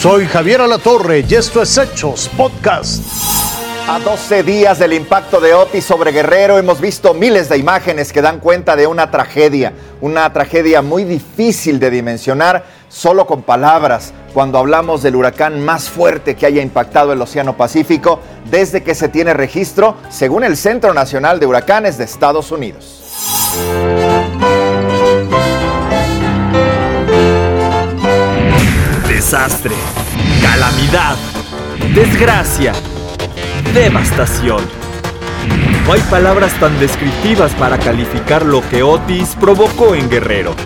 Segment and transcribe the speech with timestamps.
[0.00, 3.04] Soy Javier Alatorre y esto es Hechos Podcast.
[3.86, 8.22] A 12 días del impacto de Otis sobre Guerrero hemos visto miles de imágenes que
[8.22, 14.56] dan cuenta de una tragedia, una tragedia muy difícil de dimensionar solo con palabras cuando
[14.56, 18.20] hablamos del huracán más fuerte que haya impactado el Océano Pacífico
[18.50, 23.02] desde que se tiene registro, según el Centro Nacional de Huracanes de Estados Unidos.
[29.30, 29.76] Desastre,
[30.42, 31.16] calamidad,
[31.94, 32.72] desgracia,
[33.72, 34.60] devastación.
[35.86, 40.56] No hay palabras tan descriptivas para calificar lo que Otis provocó en Guerrero.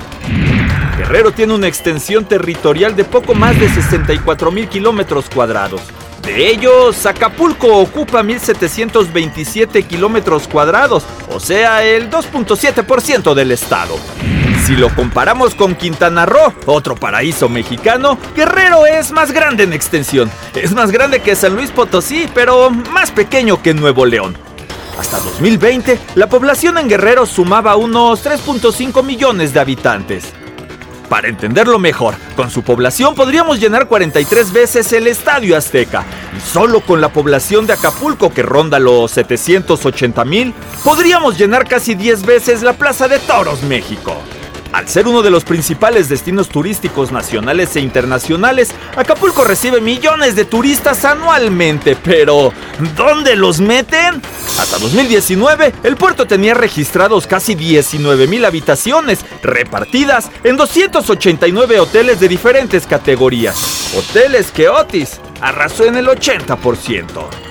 [0.96, 5.82] Guerrero tiene una extensión territorial de poco más de 64 mil kilómetros cuadrados.
[6.24, 13.96] De ellos, Acapulco ocupa 1.727 kilómetros cuadrados, o sea, el 2.7% del estado.
[14.64, 20.30] Si lo comparamos con Quintana Roo, otro paraíso mexicano, Guerrero es más grande en extensión.
[20.54, 24.34] Es más grande que San Luis Potosí, pero más pequeño que Nuevo León.
[24.98, 30.32] Hasta 2020, la población en Guerrero sumaba unos 3.5 millones de habitantes.
[31.14, 36.04] Para entenderlo mejor, con su población podríamos llenar 43 veces el Estadio Azteca.
[36.36, 41.94] Y solo con la población de Acapulco, que ronda los 780 mil, podríamos llenar casi
[41.94, 44.16] 10 veces la Plaza de Toros México.
[44.74, 50.44] Al ser uno de los principales destinos turísticos nacionales e internacionales, Acapulco recibe millones de
[50.44, 52.52] turistas anualmente, pero
[52.96, 54.20] ¿dónde los meten?
[54.58, 62.26] Hasta 2019, el puerto tenía registrados casi 19 mil habitaciones, repartidas en 289 hoteles de
[62.26, 63.94] diferentes categorías.
[63.96, 67.43] Hoteles que Otis arrasó en el 80%.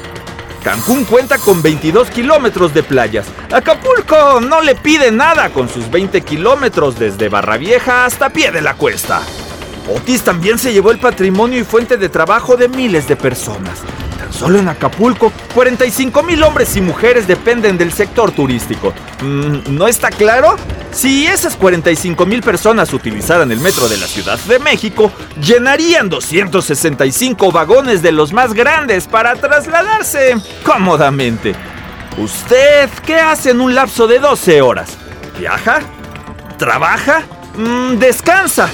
[0.64, 3.28] Cancún cuenta con 22 kilómetros de playas.
[3.52, 8.62] Acapulco no le pide nada con sus 20 kilómetros desde Barra Vieja hasta pie de
[8.62, 9.22] la cuesta.
[9.94, 13.80] Otis también se llevó el patrimonio y fuente de trabajo de miles de personas.
[14.32, 18.94] Solo en Acapulco, 45 mil hombres y mujeres dependen del sector turístico.
[19.22, 20.56] Mm, ¿No está claro?
[20.94, 25.12] Si esas 45 mil personas utilizaran el metro de la Ciudad de México,
[25.42, 31.56] llenarían 265 vagones de los más grandes para trasladarse cómodamente.
[32.18, 34.98] ¿Usted qué hace en un lapso de 12 horas?
[35.38, 35.82] ¿Viaja?
[36.58, 37.24] ¿Trabaja?
[37.58, 38.70] Mm, ¿Descansa?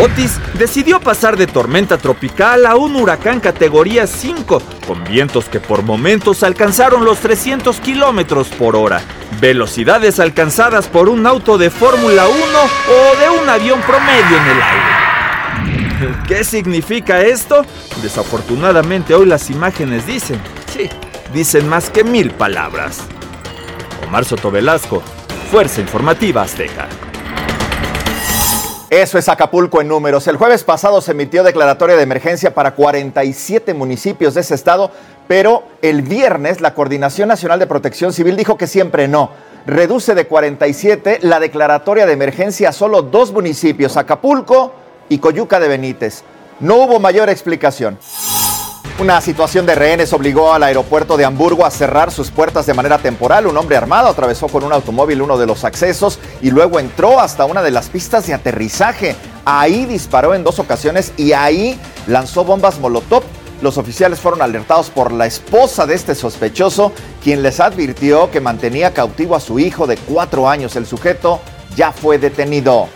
[0.00, 5.82] Otis decidió pasar de tormenta tropical a un huracán categoría 5, con vientos que por
[5.82, 9.02] momentos alcanzaron los 300 kilómetros por hora,
[9.40, 14.62] velocidades alcanzadas por un auto de Fórmula 1 o de un avión promedio en el
[14.62, 16.14] aire.
[16.26, 17.64] ¿Qué significa esto?
[18.02, 20.40] Desafortunadamente hoy las imágenes dicen,
[20.72, 20.88] sí,
[21.32, 22.98] dicen más que mil palabras.
[24.06, 25.02] Omar Soto Velasco,
[25.52, 26.88] Fuerza Informativa Azteca.
[28.94, 30.28] Eso es Acapulco en números.
[30.28, 34.92] El jueves pasado se emitió declaratoria de emergencia para 47 municipios de ese estado,
[35.26, 39.30] pero el viernes la Coordinación Nacional de Protección Civil dijo que siempre no.
[39.66, 44.72] Reduce de 47 la declaratoria de emergencia a solo dos municipios, Acapulco
[45.08, 46.22] y Coyuca de Benítez.
[46.60, 47.98] No hubo mayor explicación.
[49.00, 52.98] Una situación de rehenes obligó al aeropuerto de Hamburgo a cerrar sus puertas de manera
[52.98, 53.48] temporal.
[53.48, 57.44] Un hombre armado atravesó con un automóvil uno de los accesos y luego entró hasta
[57.44, 59.16] una de las pistas de aterrizaje.
[59.44, 63.24] Ahí disparó en dos ocasiones y ahí lanzó bombas Molotov.
[63.62, 68.94] Los oficiales fueron alertados por la esposa de este sospechoso, quien les advirtió que mantenía
[68.94, 70.76] cautivo a su hijo de cuatro años.
[70.76, 71.40] El sujeto
[71.74, 72.88] ya fue detenido.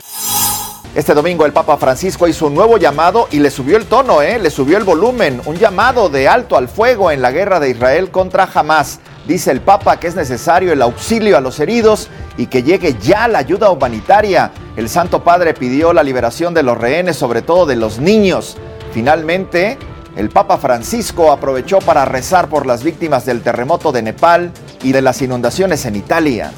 [0.99, 4.41] Este domingo el Papa Francisco hizo un nuevo llamado y le subió el tono, ¿eh?
[4.41, 8.11] le subió el volumen, un llamado de alto al fuego en la guerra de Israel
[8.11, 8.99] contra Hamas.
[9.25, 13.29] Dice el Papa que es necesario el auxilio a los heridos y que llegue ya
[13.29, 14.51] la ayuda humanitaria.
[14.77, 18.57] El Santo Padre pidió la liberación de los rehenes, sobre todo de los niños.
[18.93, 19.79] Finalmente,
[20.17, 24.51] el Papa Francisco aprovechó para rezar por las víctimas del terremoto de Nepal
[24.83, 26.51] y de las inundaciones en Italia.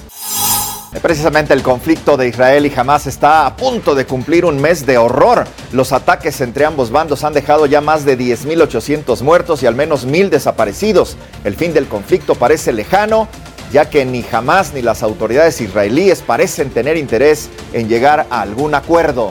[1.03, 4.99] Precisamente el conflicto de Israel y Hamas está a punto de cumplir un mes de
[4.99, 5.47] horror.
[5.73, 10.07] Los ataques entre ambos bandos han dejado ya más de 10.800 muertos y al menos
[10.07, 11.17] 1.000 desaparecidos.
[11.45, 13.29] El fin del conflicto parece lejano,
[13.73, 18.75] ya que ni Hamas ni las autoridades israelíes parecen tener interés en llegar a algún
[18.75, 19.31] acuerdo.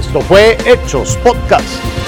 [0.00, 2.05] Esto fue Hechos Podcast.